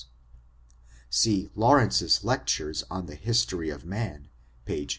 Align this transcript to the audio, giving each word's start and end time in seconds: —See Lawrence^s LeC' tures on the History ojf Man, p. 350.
—See 1.21 1.51
Lawrence^s 1.55 2.23
LeC' 2.23 2.47
tures 2.47 2.81
on 2.89 3.05
the 3.05 3.13
History 3.13 3.67
ojf 3.67 3.85
Man, 3.85 4.29
p. 4.65 4.87
350. 4.87 4.87